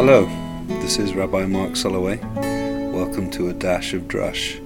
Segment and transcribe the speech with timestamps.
[0.00, 0.26] Hello,
[0.80, 2.22] this is Rabbi Mark Soloway.
[2.92, 4.60] Welcome to A Dash of Drush,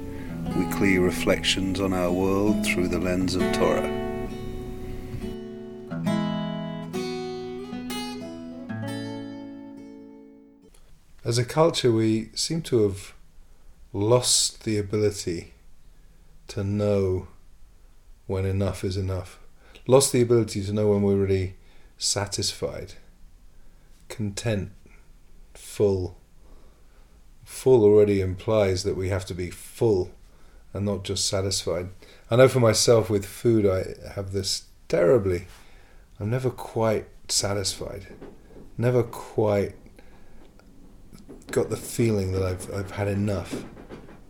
[0.55, 3.89] weekly reflections on our world through the lens of Torah.
[11.25, 13.15] As a culture, we seem to have
[13.95, 15.55] lost the ability
[16.49, 17.29] to know
[18.27, 19.39] when enough is enough,
[19.87, 21.57] lost the ability to know when we're really
[21.97, 22.97] satisfied,
[24.11, 24.73] content,
[25.73, 26.17] full.
[27.45, 30.11] Full already implies that we have to be full
[30.75, 31.89] and not just satisfied.
[32.31, 35.47] I know for myself with food, I have this terribly.
[36.21, 38.09] I'm never quite satisfied,
[38.77, 39.75] never quite
[41.51, 43.65] got the feeling that I've I've had enough,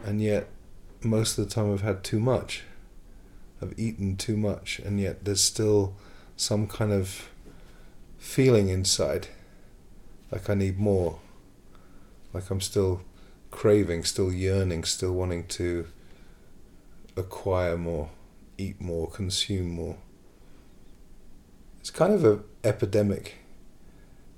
[0.04, 0.48] and yet
[1.02, 2.62] most of the time I've had too much.
[3.60, 5.94] I've eaten too much, and yet there's still
[6.36, 7.28] some kind of
[8.18, 9.28] feeling inside,
[10.32, 11.20] like I need more,
[12.32, 13.02] like I'm still
[13.50, 15.86] craving, still yearning, still wanting to
[17.16, 18.10] acquire more,
[18.58, 19.96] eat more, consume more.
[21.80, 23.34] It's kind of an epidemic,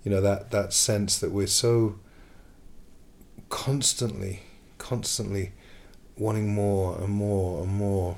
[0.02, 1.98] you know, that, that sense that we're so
[3.48, 4.40] constantly,
[4.78, 5.52] constantly
[6.16, 8.16] wanting more and more and more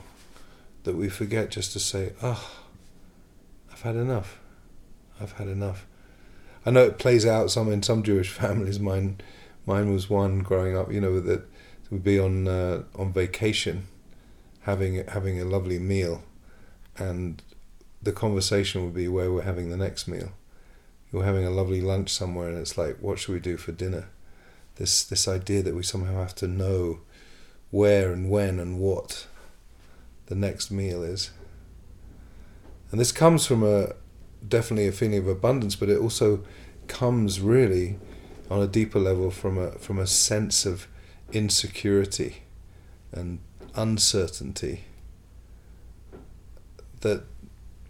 [0.84, 2.50] that we forget just to say, oh,
[3.72, 4.38] I've had enough.
[5.20, 5.86] I've had enough.
[6.64, 8.78] I know it plays out some in some Jewish families.
[8.78, 9.20] Mine,
[9.66, 10.90] mine was one growing up.
[10.92, 11.42] You know that
[11.90, 13.88] would be on uh, on vacation,
[14.62, 16.22] having having a lovely meal,
[16.96, 17.42] and
[18.02, 20.32] the conversation would be where we're having the next meal.
[21.12, 24.08] You're having a lovely lunch somewhere, and it's like, what should we do for dinner?
[24.76, 27.00] This this idea that we somehow have to know
[27.70, 29.26] where and when and what
[30.26, 31.30] the next meal is.
[32.90, 33.94] And this comes from a
[34.46, 36.44] definitely a feeling of abundance, but it also
[36.86, 37.98] comes really
[38.50, 40.86] on a deeper level from a from a sense of
[41.32, 42.42] insecurity
[43.12, 43.38] and
[43.74, 44.84] uncertainty
[47.00, 47.24] that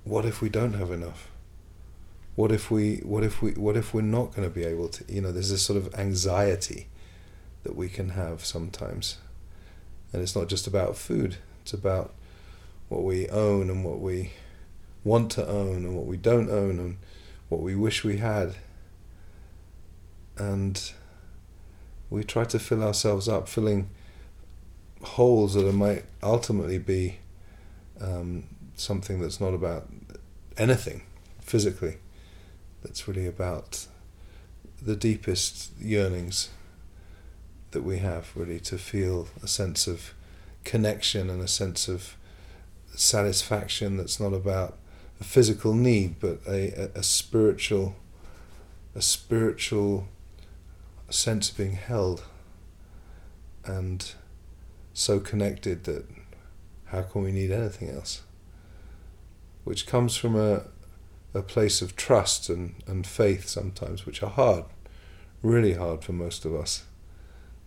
[0.04, 1.30] what if we don't have enough?
[2.34, 5.12] What if we what if we what if we're not going to be able to
[5.12, 6.88] you know there's this sort of anxiety
[7.62, 9.18] that we can have sometimes.
[10.12, 12.14] And it's not just about food it's about
[12.88, 14.30] what we own and what we
[15.02, 16.96] want to own and what we don't own and
[17.48, 18.54] what we wish we had
[20.36, 20.92] and
[22.10, 23.90] we try to fill ourselves up filling
[25.02, 27.18] holes that might ultimately be
[28.00, 28.44] um,
[28.74, 29.88] something that's not about
[30.56, 31.02] anything
[31.40, 31.96] physically.
[32.82, 33.86] That's really about
[34.80, 36.50] the deepest yearnings
[37.72, 40.14] that we have, really, to feel a sense of
[40.64, 42.16] connection and a sense of
[42.94, 44.78] satisfaction that's not about
[45.20, 47.96] a physical need, but a, a, a spiritual,
[48.94, 50.08] a spiritual
[51.12, 52.24] sense of being held
[53.64, 54.12] and
[54.92, 56.06] so connected that
[56.86, 58.22] how can we need anything else?
[59.64, 60.64] Which comes from a,
[61.34, 64.64] a place of trust and, and faith sometimes, which are hard,
[65.42, 66.84] really hard for most of us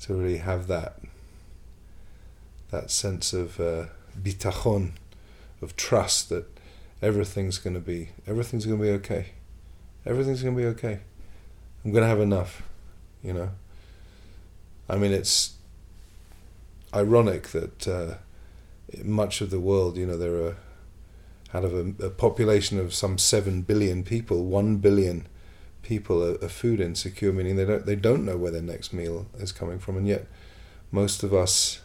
[0.01, 0.97] to really have that
[2.71, 3.85] that sense of uh,
[4.21, 4.91] bitachon,
[5.61, 6.45] of trust that
[7.01, 9.27] everything's going to be everything's going to be okay.
[10.05, 10.99] Everything's going to be okay.
[11.83, 12.63] I'm going to have enough,
[13.23, 13.49] you know.
[14.89, 15.53] I mean, it's
[16.93, 18.15] ironic that uh,
[19.03, 20.57] much of the world, you know, there are
[21.53, 25.27] out of a, a, population of some seven billion people, one billion
[25.81, 29.27] people are, are, food insecure, meaning they don't they don't know where their next meal
[29.37, 30.27] is coming from, and yet
[30.91, 31.81] most of us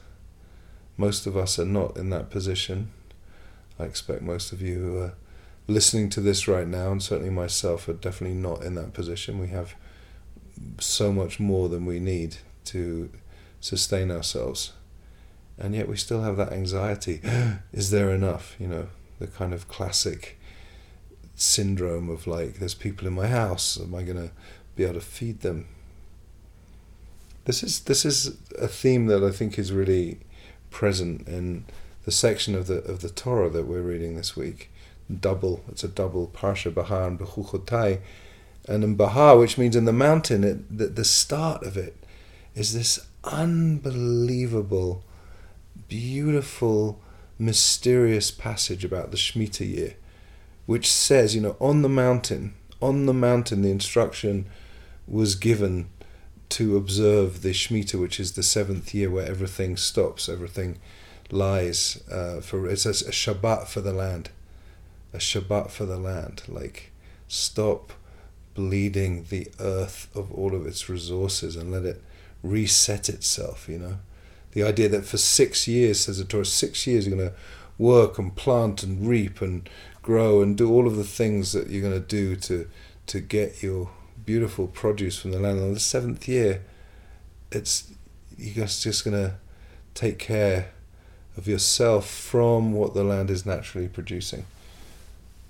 [0.96, 2.90] most of us are not in that position.
[3.78, 5.14] I expect most of you who are
[5.66, 9.38] listening to this right now, and certainly myself, are definitely not in that position.
[9.38, 9.74] We have
[10.78, 13.10] so much more than we need to
[13.60, 14.72] sustain ourselves,
[15.58, 17.20] and yet we still have that anxiety:
[17.72, 18.56] is there enough?
[18.58, 18.86] You know
[19.18, 20.38] the kind of classic
[21.36, 24.30] syndrome of like, there's people in my house, am I going to
[24.76, 25.66] be able to feed them?
[27.44, 30.20] This is this is a theme that I think is really
[30.70, 31.64] present in
[32.04, 34.70] the section of the of the Torah that we're reading this week.
[35.20, 38.00] Double, it's a double parsha Bahar and Bechuchotai,
[38.68, 41.96] and in Bahar, which means in the mountain, it, the, the start of it
[42.54, 45.02] is this unbelievable,
[45.88, 47.00] beautiful
[47.38, 49.94] mysterious passage about the Shemitah year,
[50.66, 54.46] which says, you know, on the mountain, on the mountain, the instruction
[55.06, 55.90] was given
[56.50, 60.78] to observe the Shemitah, which is the seventh year where everything stops, everything
[61.30, 62.02] lies.
[62.10, 64.30] Uh, for it's a, a Shabbat for the land,
[65.12, 66.42] a Shabbat for the land.
[66.48, 66.92] Like,
[67.28, 67.92] stop,
[68.54, 72.02] bleeding the earth of all of its resources and let it
[72.42, 73.98] reset itself, you know.
[74.52, 77.36] The idea that for six years, says the Torah, six years you're going to
[77.76, 79.68] work and plant and reap and
[80.02, 82.68] grow and do all of the things that you're going to do to
[83.06, 83.90] to get your
[84.24, 85.60] beautiful produce from the land.
[85.60, 86.62] On the seventh year,
[87.50, 87.90] it's
[88.38, 89.34] you're just going to
[89.94, 90.70] take care
[91.36, 94.44] of yourself from what the land is naturally producing.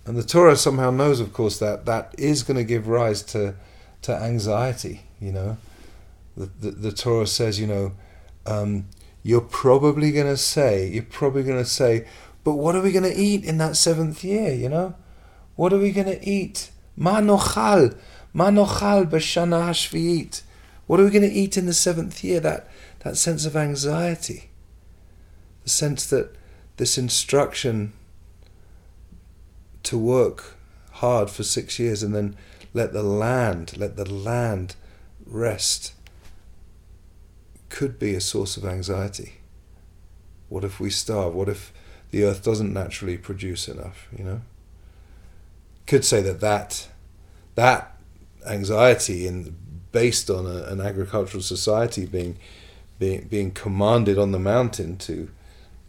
[0.06, 3.55] And the Torah somehow knows, of course, that that is going to give rise to
[4.03, 5.03] to anxiety.
[5.21, 5.56] You know,
[6.37, 7.93] the the, the Torah says, you know,
[8.47, 8.87] um,
[9.23, 12.06] you're probably going to say, you're probably going to say,
[12.45, 14.53] but what are we going to eat in that seventh year?
[14.53, 14.95] You know,
[15.56, 16.71] what are we going to eat?
[16.97, 17.97] Ma nochal,
[18.35, 20.43] ma nochal b'shana hashviit.
[20.87, 22.41] What are we going to eat in the seventh year?
[22.41, 22.69] That
[23.01, 24.51] that sense of anxiety,
[25.62, 26.37] the sense that
[26.77, 27.95] this instruction
[29.84, 30.56] to work
[30.92, 32.36] hard for six years and then
[32.72, 34.75] let the land, let the land
[35.26, 35.92] rest,
[37.69, 39.34] could be a source of anxiety.
[40.48, 41.34] What if we starve?
[41.34, 41.72] What if
[42.10, 44.08] the earth doesn't naturally produce enough?
[44.16, 44.40] You know,
[45.86, 46.88] could say that that
[47.54, 47.96] that
[48.46, 49.56] anxiety in
[49.92, 52.36] based on a, an agricultural society being
[52.98, 55.31] being being commanded on the mountain to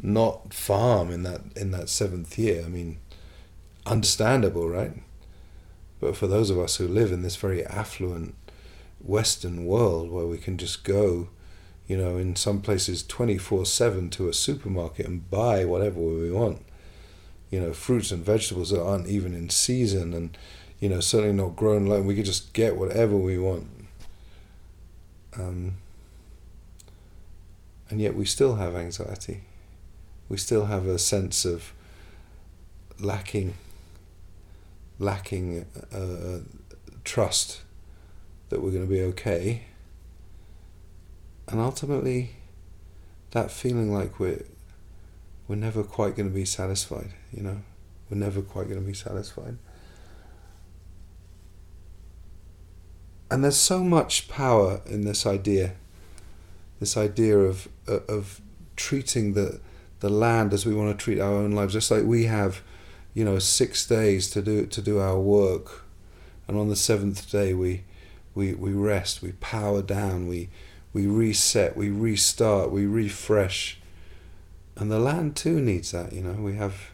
[0.02, 2.64] not farm in that in that seventh year.
[2.66, 2.98] I mean,
[3.86, 4.94] understandable, right?
[6.00, 8.36] But for those of us who live in this very affluent
[9.00, 11.30] Western world where we can just go,
[11.88, 16.66] you know, in some places 24 7 to a supermarket and buy whatever we want,
[17.50, 20.38] you know, fruits and vegetables that aren't even in season and,
[20.80, 23.68] you know, certainly not grown low, we can just get whatever we want.
[25.38, 25.78] Um,
[27.90, 29.42] and yet we still have anxiety.
[30.28, 31.72] We still have a sense of
[33.00, 33.54] lacking
[35.00, 36.40] lacking uh,
[37.04, 37.62] trust
[38.50, 39.64] that we're going to be okay.
[41.48, 42.38] And ultimately,
[43.32, 44.46] that feeling like we're
[45.48, 47.12] we're never quite going to be satisfied.
[47.32, 47.62] You know,
[48.10, 49.58] we're never quite going to be satisfied.
[53.30, 55.74] And there's so much power in this idea,
[56.80, 58.42] this idea of of
[58.76, 59.60] treating the
[60.00, 62.62] the land as we want to treat our own lives, just like we have
[63.16, 65.84] you know, six days to do to do our work,
[66.48, 67.86] and on the seventh day we
[68.36, 70.50] we we rest, we power down, we
[70.94, 73.80] we reset, we restart, we refresh,
[74.76, 76.14] and the land too needs that.
[76.14, 76.92] You know, we have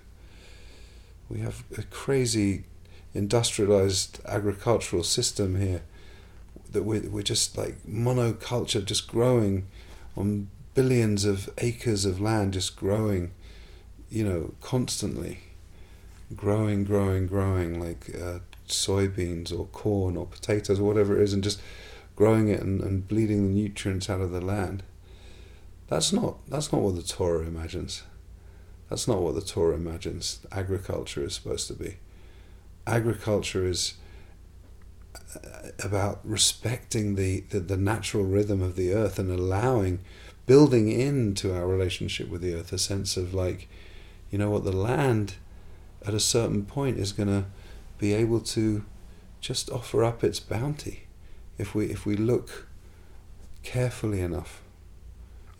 [1.27, 2.65] we have a crazy
[3.13, 5.81] industrialized agricultural system here
[6.71, 9.67] that we're, we're just like monoculture just growing
[10.15, 13.31] on billions of acres of land just growing
[14.09, 15.39] you know constantly
[16.35, 21.43] growing, growing, growing, like uh, soybeans or corn or potatoes or whatever it is, and
[21.43, 21.61] just
[22.15, 24.83] growing it and, and bleeding the nutrients out of the land.
[25.87, 28.03] That's not that's not what the Torah imagines.
[28.89, 30.39] That's not what the Torah imagines.
[30.51, 31.97] Agriculture is supposed to be.
[32.85, 33.93] Agriculture is
[35.33, 39.99] uh, about respecting the, the, the natural rhythm of the earth and allowing,
[40.45, 43.69] building into our relationship with the earth a sense of like,
[44.29, 45.35] you know what, the land
[46.05, 47.45] at a certain point is going to
[47.97, 48.83] be able to
[49.39, 51.03] just offer up its bounty.
[51.57, 52.67] If we if we look
[53.63, 54.61] carefully enough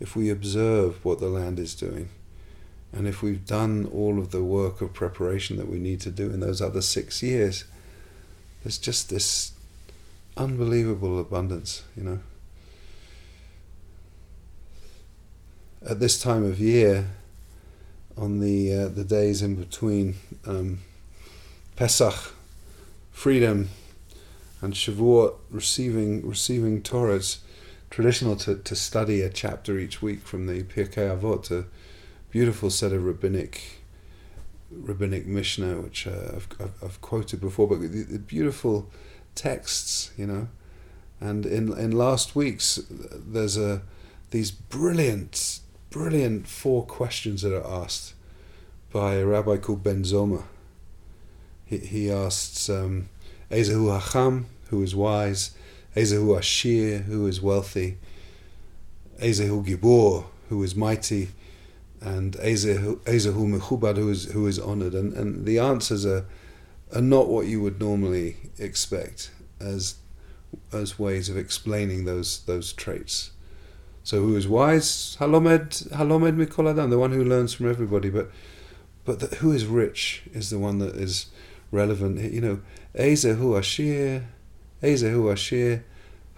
[0.00, 2.08] if we observe what the land is doing
[2.92, 6.30] and if we've done all of the work of preparation that we need to do
[6.30, 7.64] in those other 6 years
[8.62, 9.52] there's just this
[10.36, 12.18] unbelievable abundance you know.
[15.88, 17.10] At this time of year
[18.16, 20.16] on the uh, the days in between
[20.46, 20.80] um,
[21.76, 22.34] Pesach,
[23.10, 23.70] freedom,
[24.60, 27.16] and Shavuot, receiving receiving Torah.
[27.16, 27.40] It's
[27.90, 31.66] traditional to, to study a chapter each week from the Pirkei Avot, a
[32.30, 33.82] beautiful set of rabbinic
[34.70, 38.90] rabbinic Mishnah, which uh, I've, I've, I've, quoted before, but the, the, beautiful
[39.34, 40.48] texts, you know.
[41.20, 43.82] And in in last week's, there's a
[44.30, 45.60] these brilliant
[45.92, 48.14] brilliant four questions that are asked
[48.90, 50.42] by a rabbi called Ben Zoma.
[51.66, 53.10] He, he asks, um,
[53.50, 55.54] Ezehu Hacham, who is wise,
[55.94, 57.98] Ezehu Ashir, who is wealthy,
[59.20, 61.28] Ezehu Gibor, who is mighty,
[62.00, 64.94] and Ezehu, Mechubad, who is, who is honored.
[64.94, 66.24] And, and the answers are,
[66.94, 69.30] are not what you would normally expect
[69.60, 69.96] as,
[70.72, 73.30] as ways of explaining those, those traits.
[74.04, 75.16] So who is wise?
[75.20, 78.10] Halomed, Halomed Mikol Adam, the one who learns from everybody.
[78.10, 78.30] But
[79.04, 81.26] but the, who is rich is the one that is
[81.70, 82.20] relevant.
[82.32, 82.60] You know,
[82.94, 84.26] Ezehu Ashir,
[84.82, 85.84] Ezehu Ashir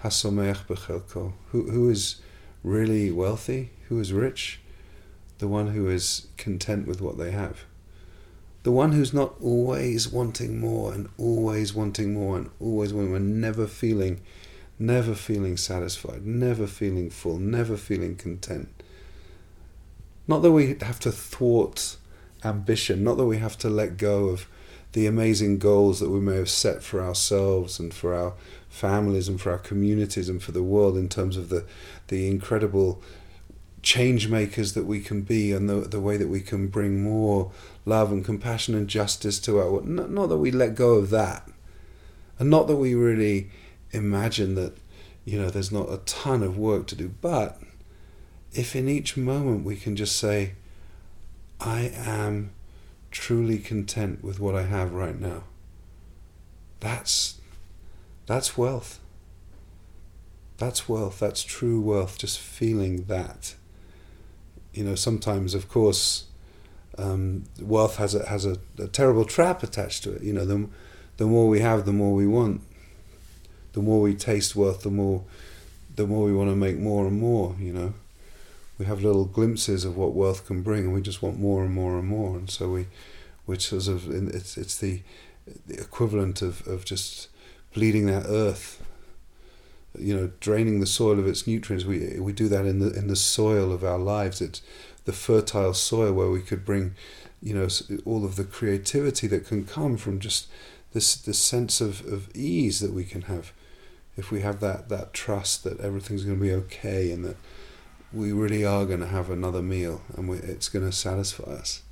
[0.03, 1.33] Hasomeach Bechelko.
[1.53, 2.17] Who who is
[2.63, 3.71] really wealthy?
[3.89, 4.61] Who is rich?
[5.39, 7.65] The one who is content with what they have.
[8.63, 13.19] The one who's not always wanting more and always wanting more and always wanting more,
[13.21, 14.23] never feeling,
[14.79, 18.69] never feeling satisfied, never feeling full, never feeling content.
[20.27, 21.97] Not that we have to thwart
[22.45, 24.49] ambition, not that we have to let go of
[24.93, 28.35] the amazing goals that we may have set for ourselves and for our
[28.69, 31.65] families and for our communities and for the world in terms of the,
[32.09, 33.03] the incredible
[33.83, 37.51] change makers that we can be and the, the way that we can bring more
[37.85, 39.87] love and compassion and justice to our world.
[39.87, 41.49] Not, not that we let go of that.
[42.39, 43.51] And not that we really
[43.95, 44.77] imagine that,
[45.25, 47.09] you know, there's not a ton of work to do.
[47.21, 47.61] But
[48.53, 50.55] if in each moment we can just say,
[51.61, 52.51] I am
[53.11, 55.45] truly content with what I have right now.
[56.81, 57.41] That's
[58.27, 59.01] that's wealth.
[60.59, 61.19] That's wealth.
[61.19, 62.19] That's true wealth.
[62.19, 63.55] Just feeling that.
[64.73, 66.25] You know, sometimes, of course,
[66.99, 70.23] um, wealth has a has a, a, terrible trap attached to it.
[70.23, 70.69] You know, the
[71.17, 72.63] the more we have, the more we want.
[73.75, 75.25] The more we taste wealth, the more
[75.95, 77.55] the more we want to make more and more.
[77.61, 77.95] You know,
[78.79, 81.73] we have little glimpses of what wealth can bring, and we just want more and
[81.73, 82.37] more and more.
[82.37, 82.87] And so we,
[83.47, 85.03] which sort of it's it's the,
[85.67, 87.29] the equivalent of, of just
[87.75, 88.83] bleeding that earth.
[89.97, 91.85] You know, draining the soil of its nutrients.
[91.85, 94.41] We we do that in the in the soil of our lives.
[94.41, 94.61] It's
[95.05, 96.95] the fertile soil where we could bring,
[97.43, 97.69] you know,
[98.05, 100.49] all of the creativity that can come from just
[100.93, 103.53] this this sense of, of ease that we can have,
[104.17, 107.37] if we have that that trust that everything's going to be okay and that
[108.13, 111.83] we really are going to have another meal and we, it's going to satisfy us.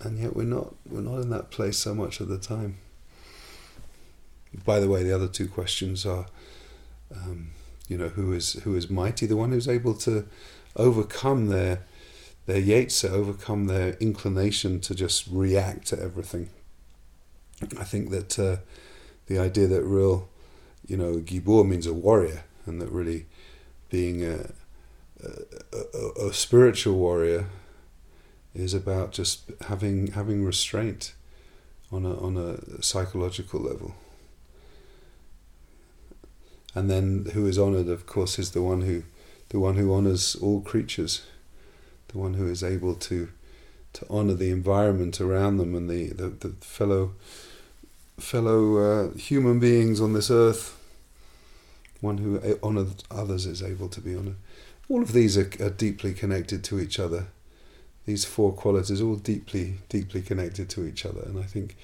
[0.00, 2.78] And yet we're not we're not in that place so much of the time.
[4.64, 6.26] By the way, the other two questions are,
[7.14, 7.50] um,
[7.86, 10.26] you know, who is who is mighty, the one who's able to
[10.74, 11.82] overcome their
[12.46, 16.50] their yetzer, overcome their inclination to just react to everything.
[17.78, 18.56] I think that uh,
[19.26, 20.28] the idea that real,
[20.86, 23.26] you know, gibor means a warrior, and that really
[23.88, 24.50] being a,
[25.22, 27.46] a, a, spiritual warrior
[28.54, 31.14] is about just having having restraint
[31.92, 33.94] on a on a psychological level.
[36.74, 39.02] And then who is honored, of course, is the one who
[39.48, 41.22] the one who honors all creatures,
[42.08, 43.28] the one who is able to
[43.92, 47.12] to honor the environment around them and the, the, the fellow
[48.20, 50.76] fellow uh, human beings on this earth.
[52.00, 54.36] One who honors others is able to be honored
[54.90, 57.28] all of these are, are deeply connected to each other.
[58.06, 61.76] These four qualities all deeply, deeply connected to each other, and I think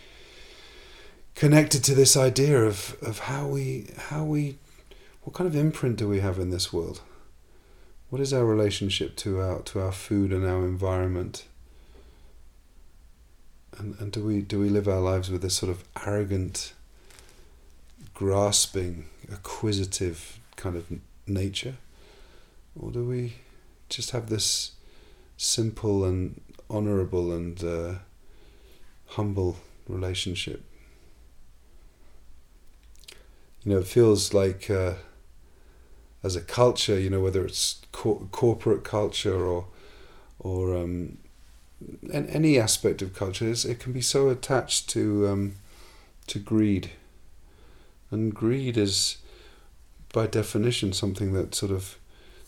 [1.35, 4.59] connected to this idea of, of how we how we
[5.23, 7.01] what kind of imprint do we have in this world?
[8.11, 11.45] What is our relationship to our to our food and our environment?
[13.79, 16.73] And and do we do we live our lives with this sort of arrogant,
[18.15, 20.87] grasping, acquisitive kind of
[21.27, 21.77] nature?
[22.79, 23.35] Or do we
[23.89, 24.73] just have this
[25.37, 26.41] simple and
[26.71, 27.95] honorable and uh,
[29.09, 29.57] humble
[29.89, 30.63] relationship?
[33.63, 34.95] You know, it feels like uh,
[36.23, 39.67] as a culture, you know, whether it's cor- corporate culture or
[40.39, 41.19] or um,
[42.11, 45.57] any aspect of culture, it can be so attached to um,
[46.27, 46.91] to greed,
[48.11, 49.19] and greed is,
[50.13, 51.99] by definition, something that sort of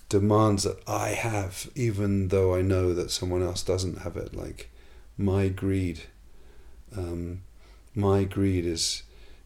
[0.08, 4.35] demands that I have, even though I know that someone else doesn't have it.
[4.35, 4.70] Like
[5.18, 6.02] my greed,
[6.97, 7.42] um,
[7.94, 9.02] my greed is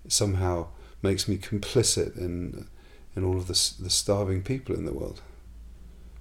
[0.09, 0.69] somehow
[1.03, 2.69] makes me complicit in
[3.17, 5.21] in all of the the starving people in the world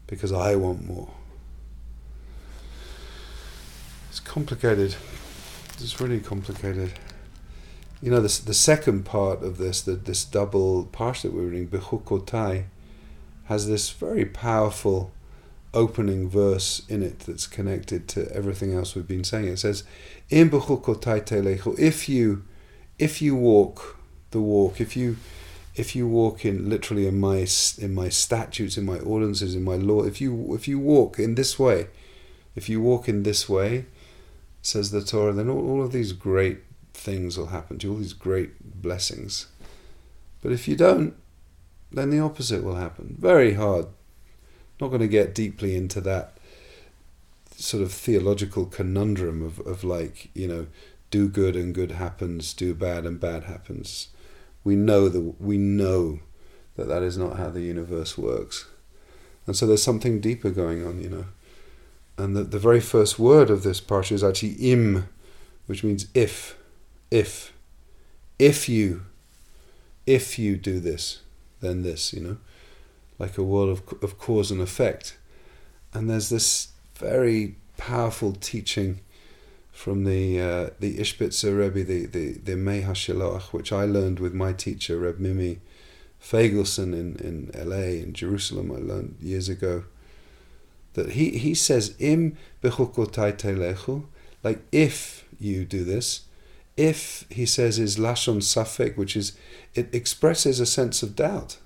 [0.07, 1.09] because I want more.
[4.11, 4.97] It's complicated.
[5.79, 6.91] It's really complicated.
[8.01, 11.69] You know, the the second part of this, the, this double parsha that we're reading,
[11.69, 12.65] Bechukotai,
[13.45, 15.13] has this very powerful
[15.73, 19.47] opening verse in it that's connected to everything else we've been saying.
[19.47, 19.85] It says,
[20.29, 20.49] If
[22.09, 22.43] you
[22.99, 23.97] if you walk
[24.31, 25.15] the walk, if you
[25.75, 29.75] if you walk in literally in my in my statutes, in my ordinances, in my
[29.75, 31.87] law, if you if you walk in this way,
[32.57, 33.85] if you walk in this way,
[34.61, 36.59] says the Torah, then all, all of these great
[36.93, 39.47] things will happen to you, all these great blessings.
[40.41, 41.15] But if you don't,
[41.91, 43.15] then the opposite will happen.
[43.19, 43.87] Very hard.
[44.79, 46.37] Not going to get deeply into that
[47.55, 50.67] sort of theological conundrum of, of like, you know,
[51.11, 54.07] do good and good happens, do bad and bad happens.
[54.63, 56.19] We know that we know
[56.75, 58.67] that that is not how the universe works,
[59.45, 61.25] and so there's something deeper going on, you know.
[62.21, 65.09] And the, the very first word of this parsha is actually im,
[65.65, 66.55] which means if,
[67.09, 67.51] if,
[68.37, 69.03] if you,
[70.05, 71.21] if you do this,
[71.61, 72.37] then this, you know,
[73.17, 75.17] like a world of, of cause and effect.
[75.93, 78.99] And there's this very powerful teaching
[79.71, 84.33] from the uh, the Ishbitzer Rebbe, the the the Mei HaShiloach, which I learned with
[84.33, 85.59] my teacher Reb Mimi
[86.21, 87.99] Feigelson in in L.A.
[88.01, 88.71] in Jerusalem.
[88.71, 89.85] I learned years ago
[90.93, 94.05] that he he says im telechu,
[94.43, 96.21] like if you do this,
[96.77, 99.37] if he says is lashon safek, which is
[99.73, 101.57] it expresses a sense of doubt.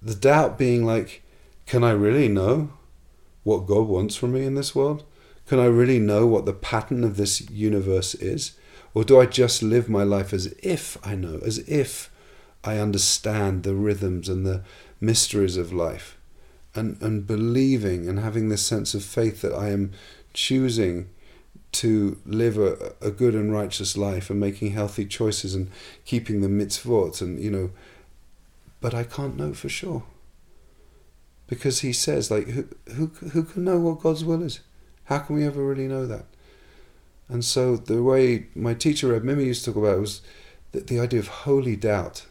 [0.00, 1.22] The doubt being like,
[1.66, 2.72] can I really know
[3.42, 5.04] what God wants from me in this world?
[5.46, 8.52] Can I really know what the pattern of this universe is?
[8.94, 12.10] Or do I just live my life as if I know, as if
[12.62, 14.62] I understand the rhythms and the
[15.00, 16.17] mysteries of life?
[16.74, 19.92] And, and believing and having this sense of faith that I am
[20.32, 21.08] choosing
[21.72, 25.70] to live a, a good and righteous life and making healthy choices and
[26.04, 27.70] keeping the mitzvot and you know
[28.80, 30.04] but I can't know for sure
[31.48, 34.60] because he says like who who who can know what God's will is
[35.08, 36.26] how can we ever really know that?
[37.30, 40.20] And so the way my teacher Reb Mimi used to talk about it was
[40.72, 42.26] the, the idea of holy doubt.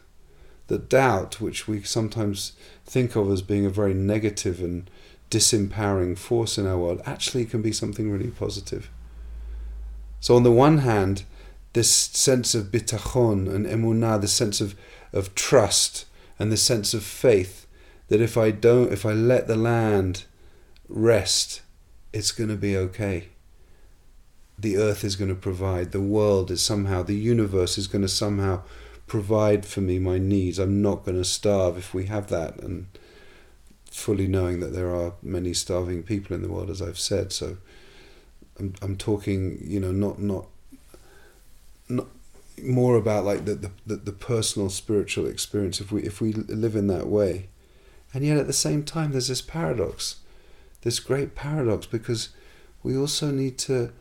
[0.68, 2.52] The doubt, which we sometimes
[2.84, 4.88] think of as being a very negative and
[5.30, 8.90] disempowering force in our world, actually can be something really positive.
[10.20, 11.24] So on the one hand,
[11.72, 14.74] this sense of bitachon and emunah, the sense of,
[15.12, 16.06] of trust
[16.38, 17.66] and the sense of faith
[18.08, 20.24] that if I don't, if I let the land
[20.88, 21.60] rest
[22.12, 23.28] it's going to be okay.
[24.58, 25.92] The earth is going to provide.
[25.92, 28.62] The world is somehow, the universe is going to somehow
[29.08, 30.58] provide for me my needs.
[30.58, 32.58] I'm not going to starve if we have that.
[32.60, 32.86] And
[33.90, 37.32] fully knowing that there are many starving people in the world, as I've said.
[37.32, 37.56] So
[38.58, 40.46] I'm, I'm talking, you know, not, not,
[41.88, 42.06] not
[42.62, 46.86] more about like the, the, the personal spiritual experience if we, if we live in
[46.88, 47.48] that way.
[48.14, 50.16] And yet at the same time, there's this paradox
[50.82, 52.30] this great paradox because
[52.82, 53.92] we also need to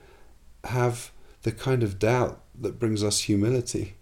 [0.65, 1.12] have
[1.43, 3.96] the kind of doubt that brings us humility.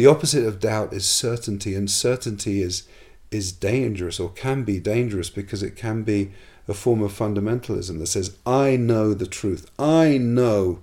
[0.00, 2.84] The opposite of doubt is certainty, and certainty is
[3.30, 6.32] is dangerous or can be dangerous because it can be
[6.66, 9.70] a form of fundamentalism that says, I know the truth.
[9.78, 10.80] I know,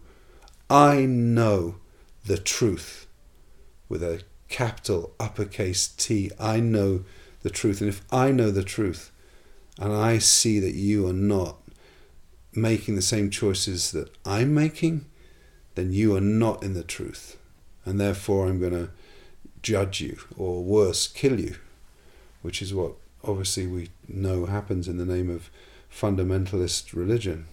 [0.69, 1.77] I know
[2.27, 3.07] the truth
[3.89, 6.29] with a capital uppercase T.
[6.39, 7.03] I know
[7.41, 7.81] the truth.
[7.81, 9.11] And if I know the truth,
[9.79, 11.57] and I see that you are not
[12.53, 15.07] making the same choices that I'm making,
[15.73, 17.35] then you are not in the truth.
[17.83, 18.91] And therefore, I'm going to
[19.67, 21.55] judge you, or worse, kill you,
[22.41, 25.49] which is what obviously we know happens in the name of
[25.91, 27.47] fundamentalist religion.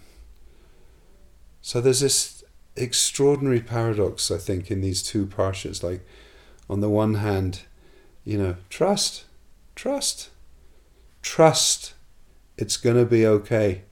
[1.60, 2.44] So there's this
[2.76, 5.82] extraordinary paradox, I think, in these two parshas.
[5.82, 6.06] Like,
[6.70, 7.62] on the one hand,
[8.24, 9.24] you know, trust,
[9.74, 10.30] trust,
[11.20, 11.94] trust
[12.56, 13.82] it's going to be okay.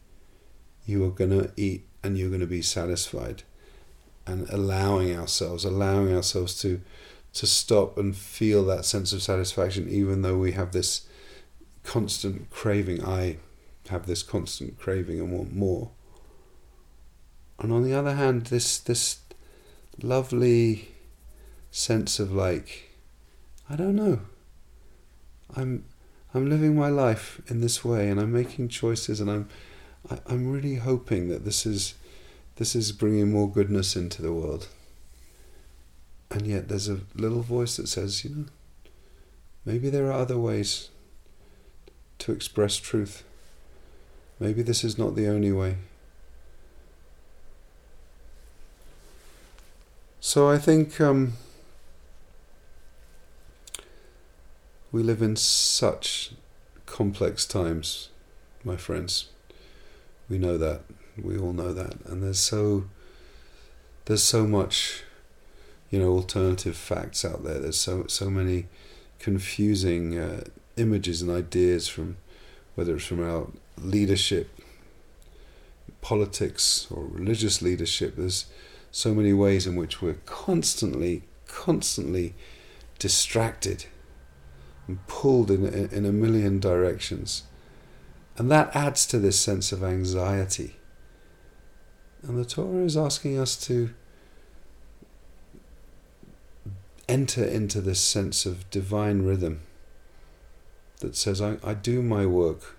[0.86, 3.42] You are going to eat and you're going to be satisfied.
[4.24, 6.80] And allowing ourselves, allowing ourselves to,
[7.34, 11.06] to stop and feel that sense of satisfaction, even though we have this
[11.82, 13.04] constant craving.
[13.04, 13.38] I
[13.88, 15.90] have this constant craving and want more.
[17.58, 19.20] And on the other hand, this this
[20.02, 20.88] lovely
[21.70, 22.90] sense of like,
[23.68, 24.20] I don't know.
[25.54, 25.84] I'm
[26.34, 29.48] I'm living my life in this way, and I'm making choices, and I'm
[30.10, 31.94] I, am i am really hoping that this is
[32.56, 34.68] this is bringing more goodness into the world.
[36.32, 38.44] And yet, there's a little voice that says, you know,
[39.64, 40.88] maybe there are other ways
[42.18, 43.22] to express truth.
[44.40, 45.76] Maybe this is not the only way.
[50.20, 51.00] So I think.
[51.00, 51.34] Um,
[54.92, 56.32] We live in such
[56.84, 58.10] complex times,
[58.62, 59.30] my friends.
[60.28, 60.82] We know that.
[61.16, 61.94] We all know that.
[62.04, 62.84] And there's so
[64.04, 65.02] there's so much
[65.92, 67.60] you know alternative facts out there.
[67.60, 68.66] There's so so many
[69.20, 70.44] confusing uh,
[70.76, 72.16] images and ideas from
[72.74, 74.58] whether it's from our leadership,
[76.00, 78.16] politics, or religious leadership.
[78.16, 78.46] There's
[78.90, 82.34] so many ways in which we're constantly, constantly
[82.98, 83.84] distracted
[84.88, 87.42] and pulled in, in a million directions.
[88.38, 90.76] And that adds to this sense of anxiety.
[92.22, 93.90] And the Torah is asking us to
[97.12, 99.60] enter into this sense of divine rhythm
[101.00, 102.74] that says, I, I do my work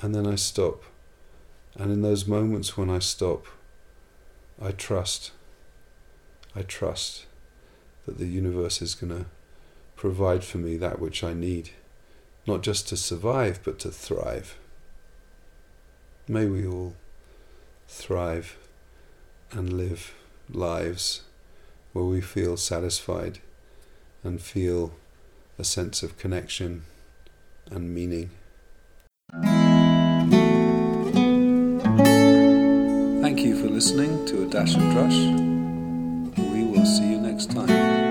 [0.00, 0.84] and then I stop.
[1.74, 3.46] And in those moments when I stop,
[4.62, 5.32] I trust.
[6.54, 7.26] I trust
[8.06, 9.26] that the universe is going to
[9.96, 11.70] provide for me that which I need,
[12.46, 14.56] not just to survive, but to thrive.
[16.28, 16.94] May we all
[17.88, 18.56] thrive
[19.50, 20.14] and live
[20.48, 21.22] lives
[21.92, 23.38] where we feel satisfied
[24.24, 24.92] and feel
[25.58, 26.84] a sense of connection
[27.70, 28.30] and meaning.
[33.22, 36.52] Thank you for listening to A Dash and Drush.
[36.52, 38.01] We will see you next time.